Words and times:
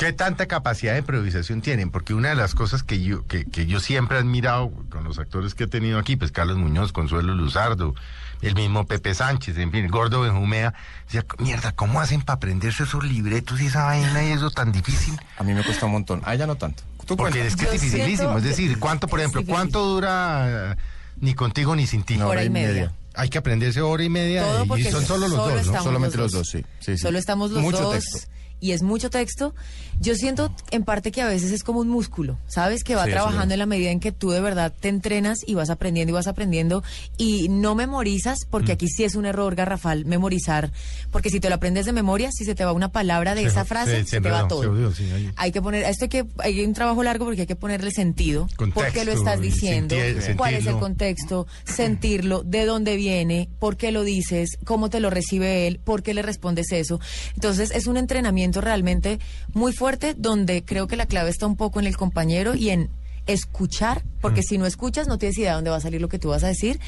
¿Qué 0.00 0.14
tanta 0.14 0.46
capacidad 0.46 0.94
de 0.94 1.00
improvisación 1.00 1.60
tienen? 1.60 1.90
Porque 1.90 2.14
una 2.14 2.30
de 2.30 2.34
las 2.34 2.54
cosas 2.54 2.82
que 2.82 3.02
yo, 3.02 3.26
que, 3.26 3.44
que 3.44 3.66
yo 3.66 3.80
siempre 3.80 4.16
he 4.16 4.20
admirado 4.20 4.72
con 4.88 5.04
los 5.04 5.18
actores 5.18 5.54
que 5.54 5.64
he 5.64 5.66
tenido 5.66 5.98
aquí, 5.98 6.16
pues 6.16 6.32
Carlos 6.32 6.56
Muñoz, 6.56 6.90
Consuelo 6.90 7.34
Luzardo, 7.34 7.94
el 8.40 8.54
mismo 8.54 8.86
Pepe 8.86 9.14
Sánchez, 9.14 9.58
en 9.58 9.70
fin, 9.70 9.88
Gordo 9.88 10.22
Benjumea, 10.22 10.72
decía, 11.04 11.26
mierda, 11.36 11.72
¿cómo 11.72 12.00
hacen 12.00 12.22
para 12.22 12.36
aprenderse 12.36 12.84
esos 12.84 13.04
libretos 13.04 13.60
y 13.60 13.66
esa 13.66 13.84
vaina 13.84 14.24
y 14.24 14.32
eso 14.32 14.50
tan 14.50 14.72
difícil? 14.72 15.20
A 15.36 15.42
mí 15.42 15.52
me 15.52 15.62
cuesta 15.62 15.84
un 15.84 15.92
montón. 15.92 16.22
A 16.24 16.34
ella 16.34 16.46
no 16.46 16.54
tanto. 16.54 16.82
Tú 17.04 17.18
Porque 17.18 17.46
es 17.46 17.54
que 17.54 17.66
Yo 17.66 17.72
es 17.72 17.82
dificilísimo. 17.82 18.38
Es 18.38 18.44
decir, 18.44 18.78
¿cuánto, 18.78 19.06
por 19.06 19.20
ejemplo, 19.20 19.42
cuánto 19.46 19.84
dura 19.84 20.78
ni 21.16 21.34
contigo 21.34 21.76
ni 21.76 21.86
sin 21.86 22.04
ti? 22.04 22.14
Una 22.14 22.26
Hora 22.28 22.42
y 22.42 22.48
media. 22.48 22.94
Hay 23.12 23.28
que 23.28 23.36
aprenderse 23.36 23.82
hora 23.82 24.02
y 24.02 24.08
media 24.08 24.42
Todo 24.64 24.78
y 24.78 24.84
son 24.84 25.04
solo 25.04 25.28
los 25.28 25.36
solo 25.36 25.56
dos, 25.56 25.66
¿no? 25.66 25.82
Solamente 25.82 26.16
los 26.16 26.32
los 26.32 26.40
dos, 26.40 26.48
sí. 26.48 26.64
sí, 26.78 26.92
sí. 26.92 26.98
Solo 26.98 27.18
estamos 27.18 27.50
los 27.50 27.60
Mucho 27.60 27.82
dos. 27.82 27.92
texto. 27.92 28.30
Y 28.60 28.72
es 28.72 28.82
mucho 28.82 29.08
texto. 29.10 29.54
Yo 30.00 30.14
siento 30.14 30.50
en 30.70 30.84
parte 30.84 31.12
que 31.12 31.20
a 31.22 31.26
veces 31.26 31.50
es 31.52 31.62
como 31.64 31.80
un 31.80 31.88
músculo, 31.88 32.38
¿sabes? 32.46 32.84
Que 32.84 32.94
va 32.94 33.04
Sí, 33.06 33.10
trabajando 33.10 33.54
en 33.54 33.58
la 33.58 33.66
medida 33.66 33.90
en 33.90 34.00
que 34.00 34.12
tú 34.12 34.30
de 34.30 34.40
verdad 34.40 34.72
te 34.78 34.88
entrenas 34.88 35.38
y 35.46 35.54
vas 35.54 35.68
aprendiendo 35.70 36.10
y 36.10 36.14
vas 36.14 36.26
aprendiendo 36.26 36.82
y 37.18 37.48
no 37.48 37.74
memorizas, 37.74 38.38
Mm. 38.46 38.50
porque 38.50 38.72
aquí 38.72 38.86
sí 38.88 39.04
es 39.04 39.14
un 39.14 39.26
error 39.26 39.54
garrafal 39.54 40.04
memorizar, 40.06 40.72
porque 41.10 41.28
si 41.30 41.40
te 41.40 41.48
lo 41.48 41.54
aprendes 41.56 41.84
de 41.86 41.92
memoria, 41.92 42.30
si 42.32 42.44
se 42.44 42.54
te 42.54 42.64
va 42.64 42.72
una 42.72 42.88
palabra 42.92 43.34
de 43.34 43.42
Se- 43.42 43.48
esa 43.48 43.64
frase, 43.64 43.90
se- 43.98 44.04
se, 44.04 44.10
se 44.10 44.20
te 44.20 44.30
va 44.30 44.48
todo. 44.48 44.92
sí, 44.92 45.06
hay 45.36 45.52
que 45.52 45.60
poner, 45.62 45.84
esto 45.84 46.04
hay 46.06 46.08
que, 46.08 46.26
hay 46.38 46.64
un 46.64 46.72
trabajo 46.74 47.02
largo 47.02 47.24
porque 47.26 47.42
hay 47.42 47.46
que 47.46 47.56
ponerle 47.56 47.90
sentido. 47.90 48.46
¿Por 48.56 48.68
qué 48.72 49.04
lo 49.04 49.12
Contexto 49.12 49.12
estás 49.12 49.40
diciendo? 49.40 49.96
sentir- 49.96 50.36
¿Cuál 50.36 50.54
es 50.54 50.66
el 50.66 50.78
contexto? 50.78 51.46
Sentirlo, 51.64 52.42
de 52.42 52.64
dónde 52.64 52.96
viene, 52.96 53.48
por 53.58 53.76
qué 53.76 53.92
lo 53.92 54.02
dices, 54.02 54.58
cómo 54.64 54.90
te 54.90 55.00
lo 55.00 55.08
recibe 55.10 55.66
él, 55.66 55.78
por 55.82 56.02
qué 56.02 56.14
le 56.14 56.22
respondes 56.22 56.72
eso. 56.72 57.00
Entonces 57.34 57.70
es 57.70 57.86
un 57.86 57.96
entrenamiento 57.96 58.49
realmente 58.58 59.18
muy 59.52 59.72
fuerte 59.72 60.14
donde 60.16 60.64
creo 60.64 60.86
que 60.86 60.96
la 60.96 61.06
clave 61.06 61.30
está 61.30 61.46
un 61.46 61.56
poco 61.56 61.80
en 61.80 61.86
el 61.86 61.96
compañero 61.96 62.54
y 62.54 62.70
en 62.70 62.90
escuchar, 63.26 64.02
porque 64.20 64.42
si 64.42 64.58
no 64.58 64.66
escuchas 64.66 65.06
no 65.06 65.18
tienes 65.18 65.38
idea 65.38 65.50
de 65.50 65.56
dónde 65.56 65.70
va 65.70 65.76
a 65.76 65.80
salir 65.80 66.00
lo 66.00 66.08
que 66.08 66.18
tú 66.18 66.28
vas 66.30 66.42
a 66.42 66.48
decir. 66.48 66.80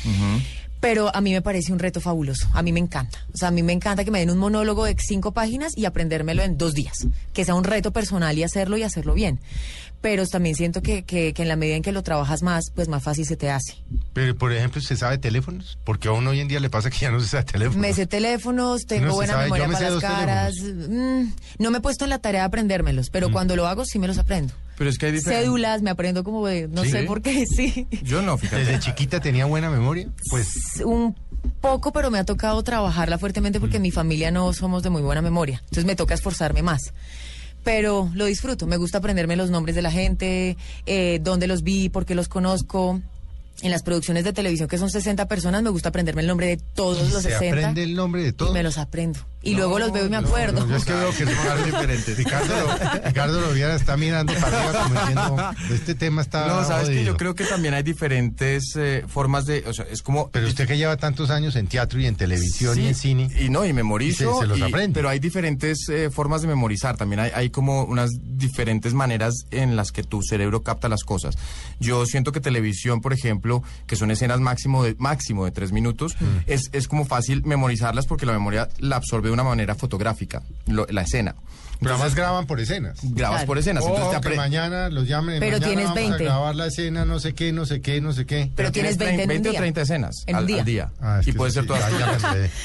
Pero 0.83 1.15
a 1.15 1.21
mí 1.21 1.33
me 1.33 1.41
parece 1.43 1.73
un 1.73 1.79
reto 1.79 2.01
fabuloso. 2.01 2.49
A 2.55 2.61
mí 2.63 2.73
me 2.73 2.81
encanta. 2.81 3.25
O 3.33 3.37
sea, 3.39 3.49
a 3.49 3.51
mí 3.53 3.63
me 3.63 3.73
encanta 3.73 4.05
que 4.05 4.11
me 4.11 4.19
den 4.19 4.31
un 4.31 4.39
monólogo 4.39 4.85
de 4.85 4.97
cinco 4.99 5.31
páginas 5.33 5.73
y 5.77 5.85
aprendérmelo 5.85 6.43
en 6.43 6.59
dos 6.59 6.75
días. 6.75 7.07
Que 7.33 7.45
sea 7.45 7.55
un 7.55 7.63
reto 7.63 7.93
personal 7.93 8.37
y 8.37 8.43
hacerlo 8.43 8.77
y 8.77 8.83
hacerlo 8.83 9.15
bien. 9.15 9.39
Pero 10.01 10.27
también 10.27 10.57
siento 10.57 10.83
que, 10.83 11.05
que, 11.05 11.33
que 11.35 11.43
en 11.43 11.47
la 11.49 11.55
medida 11.55 11.77
en 11.77 11.83
que 11.83 11.93
lo 11.93 12.03
trabajas 12.03 12.43
más, 12.43 12.65
pues 12.75 12.89
más 12.89 13.05
fácil 13.05 13.25
se 13.25 13.37
te 13.37 13.49
hace. 13.49 13.77
Pero, 14.13 14.37
por 14.37 14.53
ejemplo, 14.53 14.81
¿se 14.83 14.97
sabe 14.97 15.19
teléfonos? 15.19 15.79
Porque 15.85 16.09
a 16.09 16.13
uno 16.13 16.31
hoy 16.31 16.41
en 16.41 16.49
día 16.49 16.59
le 16.59 16.69
pasa 16.69 16.91
que 16.91 16.99
ya 16.99 17.13
no 17.13 17.21
se 17.21 17.29
sabe 17.29 17.45
teléfonos. 17.45 17.81
Me 17.81 17.95
sé 17.95 18.09
teléfonos, 18.09 18.85
tengo 18.85 19.07
No 19.07 19.15
buena 19.15 19.35
sabe, 19.35 19.45
memoria 19.45 19.69
me 19.69 19.75
para 19.75 19.91
las 19.91 20.01
caras. 20.03 20.55
Mm, 20.61 21.23
no 21.61 21.71
me 21.71 21.79
he 21.79 21.81
puesto 21.81 22.03
en 22.03 22.11
la 22.11 22.19
tarea 22.19 22.41
de 22.41 22.47
aprendérmelos, 22.47 23.09
pero 23.11 23.29
Mm. 23.29 23.33
cuando 23.33 23.55
lo 23.55 23.69
hago 23.69 23.85
sí 23.85 24.01
me 24.01 24.09
los 24.09 24.19
aprendo. 24.19 24.53
Pero 24.79 24.91
es 24.91 24.99
que 24.99 25.07
hay 25.07 25.13
diferencias. 25.13 25.45
Cédulas, 25.45 25.83
me 25.83 25.91
aprendo 25.91 26.25
como 26.25 26.47
de, 26.47 26.69
no 26.69 26.83
¿Sí? 26.85 26.91
sé 26.91 27.03
por 27.05 27.23
qué, 27.23 27.45
sí. 27.57 27.87
Yo 28.03 28.23
no, 28.23 28.39
fíjate. 28.39 28.65
¿Desde 28.65 28.81
chiquita 28.81 29.21
tenía 29.21 29.45
buena 29.45 29.71
memoria? 29.71 30.09
Pues 30.31 30.83
un 30.85 31.15
poco, 31.61 31.93
pero 31.93 32.11
me 32.11 32.19
ha 32.19 32.25
tocado 32.25 32.63
trabajarla 32.63 33.19
fuertemente 33.19 33.61
porque 33.61 33.77
en 33.77 33.83
mi 33.83 33.91
familia 33.91 34.31
no 34.31 34.53
somos 34.53 34.83
de 34.83 34.91
muy 34.91 35.03
buena 35.03 35.23
memoria. 35.23 35.59
Entonces 35.65 35.85
me 35.85 35.97
toca 35.97 36.15
esforzarme 36.15 36.63
más. 36.63 36.93
Pero 37.65 38.11
lo 38.15 38.25
disfruto, 38.27 38.67
me 38.67 38.77
gusta 38.77 38.99
aprenderme 38.99 39.37
los 39.37 39.51
nombres 39.51 39.77
de 39.77 39.83
la 39.83 39.91
gente, 39.93 40.57
eh, 40.87 41.21
dónde 41.23 41.47
los 41.47 41.63
vi, 41.63 41.89
por 41.89 42.05
qué 42.05 42.15
los 42.15 42.29
conozco. 42.29 43.01
En 43.61 43.71
las 43.71 43.83
producciones 43.85 44.25
de 44.25 44.33
televisión, 44.33 44.67
que 44.67 44.79
son 44.79 44.91
60 44.91 45.29
personas, 45.29 45.63
me 45.63 45.71
gusta 45.71 45.91
aprenderme 45.91 46.23
el 46.23 46.27
nombre 46.27 46.47
de 46.49 46.57
todos 46.75 47.13
los 47.13 47.23
se 47.23 47.31
60. 47.31 47.59
aprende 47.59 47.83
el 47.85 47.95
nombre 47.95 48.23
de 48.23 48.29
Y 48.31 48.33
todos. 48.33 48.53
me 48.53 48.65
los 48.65 48.79
aprendo. 48.79 49.21
Y 49.43 49.55
luego 49.55 49.79
los 49.79 49.93
veo 49.93 50.07
y 50.07 50.09
me 50.09 50.17
acuerdo. 50.17 50.61
no, 50.61 50.69
yo 50.71 50.77
es 50.77 50.85
que 50.85 50.93
veo 50.93 51.11
que 51.11 51.25
son 51.27 51.65
diferentes. 51.65 52.17
Ricardo, 52.17 52.55
lo, 52.55 53.03
Ricardo 53.09 53.41
Loviera 53.41 53.75
está 53.75 53.97
mirando 53.97 54.33
para 54.35 54.59
arriba 54.69 54.83
como 54.85 54.95
diciendo, 55.01 55.51
este 55.75 55.95
tema 55.95 56.23
está 56.23 56.47
No, 56.47 56.65
sabes 56.65 56.89
que 56.89 56.95
jodido". 56.95 57.13
yo 57.13 57.17
creo 57.17 57.35
que 57.35 57.45
también 57.45 57.75
hay 57.75 57.83
diferentes 57.83 58.77
eh, 58.77 59.05
formas 59.09 59.45
de, 59.47 59.65
o 59.67 59.73
sea, 59.73 59.85
es 59.91 60.03
como 60.03 60.31
Pero 60.31 60.47
usted 60.47 60.67
que 60.69 60.77
lleva 60.77 60.97
tantos 60.97 61.31
años 61.31 61.57
en 61.57 61.67
teatro 61.67 61.99
y 62.01 62.07
en 62.07 62.15
televisión 62.15 62.79
y 62.81 62.87
en 62.87 62.95
cine. 62.95 63.29
Y 63.41 63.49
no, 63.49 63.65
y 63.65 63.73
memorizo. 63.73 64.31
Y 64.31 64.35
se- 64.35 64.41
se 64.43 64.47
los 64.47 64.59
y- 64.59 64.63
aprende. 64.63 64.95
Pero 64.95 65.09
hay 65.09 65.19
diferentes 65.19 65.89
eh, 65.89 66.09
formas 66.13 66.43
de 66.43 66.49
memorizar. 66.49 66.97
También 66.97 67.21
hay, 67.21 67.31
hay 67.35 67.51
como 67.51 67.83
unas 67.85 68.11
diferentes 68.23 68.95
maneras 68.95 69.35
en 69.51 69.75
las 69.77 69.91
que 69.91 70.03
tu 70.05 70.23
cerebro 70.23 70.63
capta 70.63 70.89
las 70.89 71.03
cosas. 71.03 71.37
Yo 71.81 72.07
siento 72.07 72.31
que 72.33 72.41
televisión, 72.41 73.01
por 73.01 73.13
ejemplo, 73.13 73.63
que 73.89 73.97
son 73.97 74.11
escenas 74.13 74.39
máximo 74.41 74.85
de, 74.85 74.95
máximo 74.99 75.45
de 75.45 75.51
tres 75.51 75.73
minutos, 75.73 76.15
Mm. 76.21 76.25
es, 76.47 76.71
es 76.73 76.87
como 76.89 77.05
fácil 77.05 77.43
memorizarlas 77.45 78.07
porque 78.07 78.27
la 78.27 78.33
memoria 78.33 78.69
la 78.79 78.97
absorbe 78.97 79.32
una 79.33 79.43
manera 79.45 79.75
fotográfica, 79.75 80.43
lo- 80.67 80.87
la 80.91 81.03
escena. 81.03 81.35
Pero 81.81 81.95
además 81.97 82.15
graban 82.15 82.47
por 82.47 82.61
escenas. 82.61 82.99
Grabas 83.03 83.39
Claro. 83.39 83.47
por 83.49 83.59
escenas. 83.59 83.83
Oh, 83.85 83.89
entonces 83.89 84.21
te 84.21 84.31
que 84.31 84.37
mañana 84.37 84.89
los 84.89 85.09
llamen. 85.09 85.41
Pero 85.41 85.57
mañana 85.57 85.67
tienes 85.67 85.85
vamos 85.87 85.97
20. 86.01 86.15
a 86.15 86.27
grabar 86.27 86.55
la 86.55 86.67
escena, 86.69 87.05
no 87.05 87.19
sé 87.19 87.35
qué, 87.35 87.53
no 87.53 87.67
sé 87.67 87.81
qué, 87.81 88.01
no 88.01 88.13
sé 88.13 88.25
qué. 88.25 88.53
Pero 88.55 88.71
tienes 88.71 88.97
20 88.99 89.15
en 89.15 89.21
un 89.23 89.29
20 89.29 89.49
o 89.49 89.51
día. 89.53 89.61
30 89.61 89.81
escenas 89.83 90.23
En 90.29 90.37
un 90.37 90.41
al, 90.43 90.47
día. 90.47 90.59
al 90.61 90.65
día. 90.65 90.91
Ah, 91.01 91.21
y 91.27 91.33
puede 91.33 91.51
ser 91.51 91.63
sí, 91.65 91.69
todas. 91.69 91.91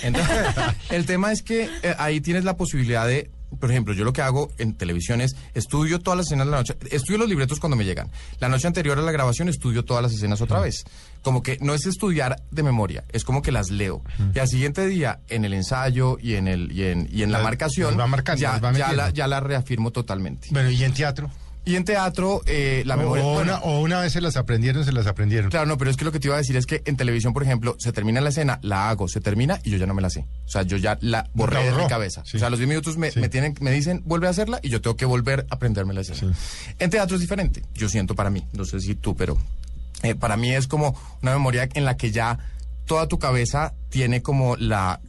Entonces, 0.04 0.36
el 0.92 1.06
tema 1.08 1.32
es 1.32 1.42
que 1.42 1.64
eh, 1.82 1.96
ahí 1.98 2.22
tienes 2.22 2.44
la 2.44 2.58
posibilidad 2.58 3.08
de, 3.08 3.32
por 3.60 3.70
ejemplo, 3.72 3.94
yo 3.94 4.04
lo 4.04 4.14
que 4.14 4.22
hago 4.22 4.52
en 4.58 4.74
televisión 4.76 5.22
es 5.22 5.36
estudio 5.54 6.00
todas 6.00 6.18
las 6.18 6.28
escenas 6.28 6.48
de 6.48 6.52
la 6.52 6.58
noche, 6.58 6.76
estudio 6.92 7.20
los 7.20 7.30
libretos 7.30 7.60
cuando 7.60 7.76
me 7.76 7.86
llegan. 7.86 8.10
La 8.40 8.50
noche 8.50 8.68
anterior 8.68 8.98
a 8.98 9.02
la 9.02 9.12
grabación 9.12 9.50
estudio 9.50 9.84
todas 9.86 10.04
las 10.04 10.14
escenas 10.14 10.42
otra 10.42 10.60
vez. 10.60 10.84
Como 11.22 11.44
que 11.44 11.58
no 11.62 11.74
es 11.74 11.86
estudiar 11.86 12.42
de 12.52 12.64
memoria, 12.64 13.04
es 13.12 13.24
como 13.24 13.42
que 13.42 13.52
las 13.52 13.70
leo. 13.70 14.02
Y 14.34 14.40
al 14.40 14.48
siguiente 14.48 14.86
día, 14.88 15.20
en 15.30 15.44
el 15.46 15.54
ensayo 15.54 16.18
y 16.22 16.36
en, 16.36 16.48
el, 16.48 16.72
y 16.72 16.84
en, 16.84 17.10
y 17.12 17.24
en 17.24 17.32
la 17.32 17.40
Las- 17.40 17.46
marcación, 17.46 17.98
marcando, 18.10 18.42
ya, 18.42 18.60
ya, 18.74 18.94
la, 18.94 19.10
ya 19.10 19.28
la 19.28 19.40
reafirmo 19.40 19.92
totalmente. 19.92 20.48
Bueno, 20.52 20.70
¿y 20.72 20.84
en 20.84 20.94
teatro? 20.94 21.30
Y 21.68 21.76
en 21.76 21.84
teatro, 21.84 22.42
eh, 22.46 22.84
la 22.86 22.96
memoria... 22.96 23.24
o, 23.26 23.34
bueno, 23.34 23.54
una, 23.56 23.60
o 23.64 23.82
una 23.82 24.00
vez 24.00 24.14
se 24.14 24.22
las 24.22 24.38
aprendieron, 24.38 24.86
se 24.86 24.92
las 24.94 25.06
aprendieron. 25.06 25.50
Claro, 25.52 25.66
no, 25.66 25.78
pero 25.78 25.92
es 25.92 25.98
que 25.98 26.06
lo 26.06 26.12
que 26.12 26.20
te 26.20 26.28
iba 26.28 26.36
a 26.36 26.40
decir 26.40 26.56
es 26.56 26.66
que 26.66 26.82
en 26.86 26.96
televisión, 26.98 27.34
por 27.34 27.44
ejemplo, 27.44 27.76
se 27.80 27.92
termina 27.92 28.22
la 28.22 28.30
escena, 28.30 28.60
la 28.64 28.90
hago, 28.90 29.08
se 29.08 29.20
termina 29.22 29.60
y 29.64 29.72
yo 29.72 29.78
ya 29.78 29.86
no 29.86 29.94
me 29.94 30.02
la 30.02 30.10
sé. 30.10 30.26
O 30.46 30.50
sea, 30.50 30.62
yo 30.64 30.78
ya 30.78 30.98
la 31.02 31.30
borré 31.34 31.64
de 31.70 31.74
mi 31.78 31.88
cabeza. 31.88 32.24
Sí. 32.26 32.38
O 32.38 32.40
sea, 32.40 32.48
a 32.48 32.50
los 32.52 32.60
10 32.60 32.70
minutos 32.70 32.98
me, 32.98 33.12
Sí. 33.12 33.20
me 33.20 33.30
tienen, 33.30 33.54
me 33.60 33.72
dicen, 33.72 34.02
vuelve 34.06 34.28
a 34.28 34.30
hacerla 34.30 34.60
y 34.64 34.70
yo 34.70 34.82
tengo 34.82 34.96
que 34.96 35.06
volver 35.06 35.46
a 35.50 35.56
aprenderme 35.56 35.94
la 35.94 36.02
escena. 36.02 36.34
En 36.80 36.90
teatro 36.90 37.16
es 37.16 37.22
diferente, 37.22 37.64
yo 37.74 37.90
siento 37.90 38.16
para 38.16 38.30
mí, 38.30 38.46
no 38.54 38.64
sé 38.66 38.80
si 38.80 38.96
tú, 38.96 39.16
pero 39.16 39.38
eh, 40.04 40.16
para 40.16 40.38
mí 40.38 40.54
es 40.54 40.68
como 40.68 40.98
una 41.22 41.34
memoria 41.34 41.68
en 41.74 41.84
la 41.84 41.98
que 41.98 42.12
ya 42.12 42.40
toda 42.86 43.08
tu 43.08 43.20
cabeza 43.20 43.74
tiene 43.90 44.22
como 44.22 44.56
la 44.56 45.02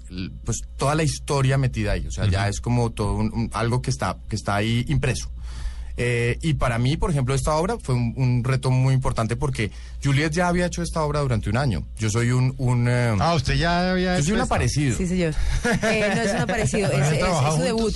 pues 0.44 0.62
toda 0.76 0.96
la 0.96 1.04
historia 1.04 1.58
metida 1.58 1.92
ahí 1.92 2.06
o 2.08 2.10
sea 2.10 2.26
ya 2.26 2.48
es 2.48 2.60
como 2.60 2.90
todo 2.90 3.14
un- 3.14 3.32
un- 3.32 3.50
algo 3.52 3.82
que 3.82 3.90
está 3.90 4.16
que 4.28 4.34
está 4.34 4.56
ahí 4.56 4.84
impreso 4.88 5.30
Eh, 6.00 6.38
y 6.42 6.54
para 6.54 6.78
mí, 6.78 6.96
por 6.96 7.10
ejemplo, 7.10 7.34
esta 7.34 7.54
obra 7.56 7.76
fue 7.82 7.94
un, 7.96 8.14
un 8.16 8.44
reto 8.44 8.70
muy 8.70 8.94
importante 8.94 9.34
porque 9.34 9.70
Juliet 10.02 10.30
ya 10.32 10.46
había 10.46 10.66
hecho 10.66 10.80
esta 10.82 11.02
obra 11.02 11.20
durante 11.20 11.50
un 11.50 11.56
año. 11.56 11.82
Yo 11.98 12.08
soy 12.08 12.30
un... 12.30 12.54
un 12.56 12.86
eh, 12.88 13.16
Ah, 13.18 13.34
usted 13.34 13.54
ya 13.54 13.90
había 13.90 14.16
yo 14.16 14.22
soy 14.22 14.26
hecho 14.28 14.34
un 14.36 14.40
aparecido. 14.42 14.96
Sí, 14.96 15.06
señor. 15.06 15.34
Eh, 15.82 16.12
no 16.14 16.22
es 16.22 16.30
un 16.34 16.40
aparecido, 16.40 16.88
es, 16.92 16.94
¿Han 17.02 17.12
es- 17.14 17.18
trabajado 17.18 17.48
es 17.54 17.58
su 17.58 17.62
debut. 17.64 17.94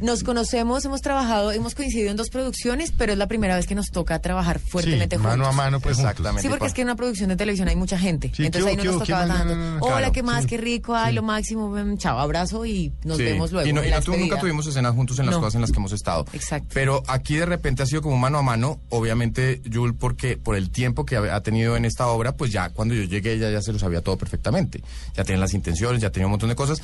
Nos 0.00 0.24
conocemos, 0.24 0.84
hemos 0.84 1.00
trabajado, 1.02 1.52
hemos 1.52 1.74
coincidido 1.74 2.10
en 2.10 2.16
dos 2.16 2.30
producciones, 2.30 2.92
pero 2.96 3.12
es 3.12 3.18
la 3.18 3.26
primera 3.26 3.54
vez 3.56 3.66
que 3.66 3.74
nos 3.74 3.86
toca 3.90 4.18
trabajar 4.20 4.58
fuertemente 4.58 5.16
sí, 5.16 5.22
juntos. 5.22 5.38
mano 5.38 5.46
a 5.48 5.52
mano, 5.52 5.80
pues. 5.80 5.98
Exactamente. 5.98 6.42
Sí, 6.42 6.48
porque 6.48 6.66
es 6.66 6.72
que 6.74 6.80
en 6.82 6.88
una 6.88 6.96
producción 6.96 7.28
de 7.28 7.36
televisión 7.36 7.68
hay 7.68 7.76
mucha 7.76 7.98
gente. 7.98 8.32
Sí, 8.34 8.46
Entonces 8.46 8.70
ahí 8.70 8.76
¿qué 8.76 8.84
no 8.84 8.92
nos 8.92 9.02
tocaba 9.02 9.26
tanto. 9.26 9.54
No, 9.54 9.56
no, 9.56 9.70
no, 9.78 9.84
Hola, 9.86 9.96
claro, 9.98 10.12
qué 10.12 10.22
más, 10.22 10.42
sí. 10.42 10.46
qué 10.48 10.56
rico, 10.56 10.94
ay, 10.94 11.14
lo 11.14 11.22
máximo, 11.22 11.68
mm, 11.68 11.98
chao, 11.98 12.18
abrazo 12.18 12.64
y 12.66 12.92
nos 13.04 13.18
Sí. 13.18 13.24
vemos 13.24 13.52
luego. 13.52 13.68
Y, 13.68 13.72
no- 13.72 13.84
y 13.84 13.90
no 13.90 14.00
nunca 14.16 14.38
tuvimos 14.40 14.66
escenas 14.66 14.94
juntos 14.94 15.18
en 15.18 15.26
las 15.26 15.34
No. 15.34 15.40
cosas 15.40 15.54
en 15.56 15.60
las 15.60 15.70
que 15.70 15.76
hemos 15.78 15.92
estado. 15.92 16.24
Exacto. 16.32 16.68
Pero 16.72 17.02
aquí 17.06 17.36
de 17.36 17.46
repente 17.46 17.82
ha 17.82 17.86
sido 17.86 18.02
como 18.02 18.16
mano 18.16 18.38
a 18.38 18.42
mano. 18.42 18.80
Obviamente, 18.88 19.60
Jul, 19.72 19.94
porque 19.94 20.36
por 20.36 20.56
el 20.56 20.70
tiempo 20.70 21.04
que 21.04 21.16
ha 21.16 21.20
ha 21.34 21.42
tenido 21.42 21.76
en 21.76 21.84
esta 21.84 22.06
obra, 22.08 22.32
pues 22.32 22.50
ya 22.50 22.70
cuando 22.70 22.94
yo 22.94 23.02
llegué 23.04 23.34
ella 23.34 23.50
ya 23.50 23.60
se 23.62 23.72
lo 23.72 23.78
sabía 23.78 24.00
todo 24.00 24.16
perfectamente. 24.16 24.82
Ya 25.14 25.22
tenía 25.24 25.38
las 25.40 25.54
intenciones, 25.54 26.00
ya 26.02 26.10
tenía 26.10 26.26
un 26.26 26.30
montón 26.32 26.48
de 26.48 26.54
cosas. 26.56 26.80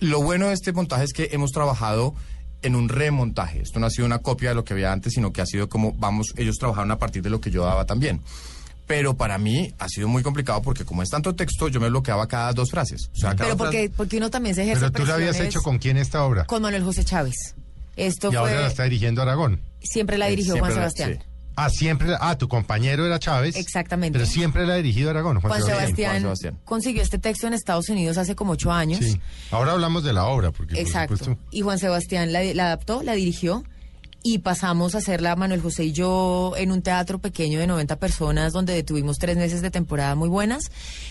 Lo 0.00 0.22
bueno 0.22 0.46
de 0.48 0.54
este 0.54 0.72
montaje 0.72 1.04
es 1.04 1.12
que 1.12 1.30
hemos 1.32 1.50
trabajado 1.50 2.14
en 2.64 2.74
un 2.74 2.88
remontaje. 2.88 3.60
Esto 3.62 3.78
no 3.78 3.86
ha 3.86 3.90
sido 3.90 4.06
una 4.06 4.18
copia 4.18 4.48
de 4.48 4.54
lo 4.56 4.64
que 4.64 4.72
había 4.72 4.92
antes, 4.92 5.12
sino 5.12 5.32
que 5.32 5.40
ha 5.40 5.46
sido 5.46 5.68
como, 5.68 5.92
vamos, 5.92 6.34
ellos 6.36 6.56
trabajaron 6.58 6.90
a 6.90 6.98
partir 6.98 7.22
de 7.22 7.30
lo 7.30 7.40
que 7.40 7.50
yo 7.50 7.64
daba 7.64 7.84
también. 7.84 8.20
Pero 8.86 9.14
para 9.14 9.38
mí 9.38 9.72
ha 9.78 9.88
sido 9.88 10.08
muy 10.08 10.22
complicado 10.22 10.60
porque 10.60 10.84
como 10.84 11.02
es 11.02 11.08
tanto 11.08 11.34
texto, 11.34 11.68
yo 11.68 11.80
me 11.80 11.88
bloqueaba 11.88 12.26
cada 12.26 12.52
dos 12.52 12.70
frases. 12.70 13.08
O 13.14 13.16
sea, 13.16 13.30
cada 13.34 13.36
Pero 13.36 13.56
frase- 13.56 13.58
porque, 13.58 13.90
porque 13.96 14.16
uno 14.18 14.28
también 14.30 14.54
se 14.54 14.62
ejerce 14.64 14.80
Pero 14.90 14.92
tú 14.92 15.06
lo 15.06 15.14
habías 15.14 15.40
hecho 15.40 15.62
con 15.62 15.78
quién 15.78 15.96
esta 15.96 16.22
obra. 16.24 16.44
con 16.44 16.60
Manuel 16.62 16.84
José 16.84 17.04
Chávez. 17.04 17.54
Esto 17.96 18.30
y 18.32 18.36
ahora 18.36 18.60
la 18.60 18.66
está 18.66 18.82
dirigiendo 18.84 19.22
Aragón. 19.22 19.60
Siempre 19.80 20.18
la 20.18 20.26
Eh, 20.26 20.30
dirigió 20.30 20.54
siempre 20.54 20.74
Juan 20.74 20.84
la- 20.84 20.90
Sebastián. 20.90 21.18
sí. 21.22 21.28
Ah, 21.56 21.70
siempre, 21.70 22.14
ah, 22.20 22.36
tu 22.36 22.48
compañero 22.48 23.06
era 23.06 23.18
Chávez. 23.18 23.56
Exactamente. 23.56 24.18
Pero 24.18 24.30
siempre 24.30 24.66
la 24.66 24.74
ha 24.74 24.76
dirigido 24.76 25.10
Aragón, 25.10 25.40
Juan, 25.40 25.50
Juan 25.50 25.62
Sebastián. 25.62 25.86
Sebastián, 25.86 26.10
Juan 26.10 26.22
Sebastián. 26.22 26.58
consiguió 26.64 27.02
este 27.02 27.18
texto 27.18 27.46
en 27.46 27.54
Estados 27.54 27.88
Unidos 27.88 28.18
hace 28.18 28.34
como 28.34 28.52
ocho 28.52 28.72
años. 28.72 29.00
Sí. 29.00 29.20
Ahora 29.50 29.72
hablamos 29.72 30.02
de 30.04 30.12
la 30.12 30.26
obra, 30.26 30.50
porque 30.50 30.80
Exacto. 30.80 31.16
por 31.16 31.18
supuesto. 31.18 31.44
Y 31.50 31.60
Juan 31.60 31.78
Sebastián 31.78 32.32
la, 32.32 32.42
la 32.42 32.66
adaptó, 32.66 33.02
la 33.02 33.12
dirigió 33.14 33.64
y 34.26 34.38
pasamos 34.38 34.94
a 34.94 34.98
hacerla 34.98 35.36
Manuel 35.36 35.60
José 35.60 35.84
y 35.84 35.92
yo 35.92 36.54
en 36.56 36.72
un 36.72 36.80
teatro 36.80 37.18
pequeño 37.18 37.60
de 37.60 37.66
90 37.66 37.96
personas 37.96 38.54
donde 38.54 38.82
tuvimos 38.82 39.18
tres 39.18 39.36
meses 39.36 39.60
de 39.60 39.70
temporada 39.70 40.14
muy 40.14 40.30
buenas. 40.30 40.62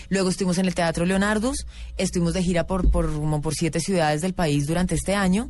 Luego 0.08 0.30
estuvimos 0.30 0.58
en 0.58 0.66
el 0.66 0.74
Teatro 0.74 1.06
Leonardus, 1.06 1.64
estuvimos 1.96 2.34
de 2.34 2.42
gira 2.42 2.66
por, 2.66 2.90
por, 2.90 3.12
como 3.12 3.40
por 3.40 3.54
siete 3.54 3.78
ciudades 3.78 4.20
del 4.20 4.34
país 4.34 4.66
durante 4.66 4.96
este 4.96 5.14
año. 5.14 5.48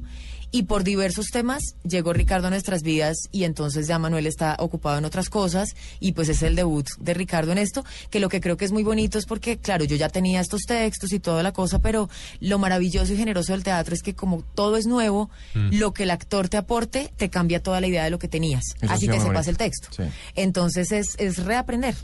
Y 0.57 0.63
por 0.63 0.85
diversos 0.85 1.31
temas 1.33 1.75
llegó 1.83 2.13
Ricardo 2.13 2.47
a 2.47 2.51
nuestras 2.51 2.85
vidas 2.85 3.17
y 3.33 3.43
entonces 3.43 3.89
ya 3.89 3.99
Manuel 3.99 4.29
está 4.29 4.55
ocupado 4.61 4.99
en 4.99 5.05
otras 5.05 5.29
cosas 5.29 5.75
y 5.99 6.13
pues 6.13 6.29
es 6.29 6.43
el 6.45 6.55
debut 6.55 6.87
de 7.01 7.13
Ricardo 7.13 7.51
en 7.51 7.59
esto, 7.59 7.85
que 8.09 8.21
lo 8.21 8.29
que 8.29 8.41
creo 8.41 8.57
que 8.57 8.65
es 8.65 8.71
muy 8.71 8.85
bonito 8.85 9.19
es 9.19 9.27
porque, 9.27 9.59
claro, 9.59 9.85
yo 9.85 9.97
ya 9.97 10.09
tenía 10.11 10.41
estos 10.41 10.63
textos 10.63 11.13
y 11.13 11.19
toda 11.19 11.43
la 11.43 11.51
cosa, 11.53 11.81
pero 11.81 12.09
lo 12.39 12.61
maravilloso 12.61 13.13
y 13.13 13.17
generoso 13.17 13.53
del 13.53 13.65
teatro 13.65 13.97
es 13.97 14.03
que 14.05 14.15
como 14.15 14.43
todo 14.55 14.77
es 14.77 14.87
nuevo, 14.87 15.29
lo 15.55 15.93
que 15.93 16.05
el 16.05 16.13
actor 16.13 16.49
te 16.49 16.57
aporte 16.57 17.13
te 17.17 17.31
cambia 17.31 17.61
toda 17.61 17.81
la 17.81 17.89
idea 17.89 18.05
de 18.05 18.11
lo 18.11 18.21
que 18.21 18.29
tenías, 18.29 18.63
Eso 18.81 18.93
así 18.93 19.07
sí, 19.07 19.09
muy 19.09 19.19
sepas 19.19 19.47
bonito. 19.47 19.51
el 19.51 19.57
texto. 19.57 19.89
Sí. 19.91 20.05
Entonces 20.37 20.93
es, 20.93 21.17
es 21.19 21.39
reaprender. 21.45 21.97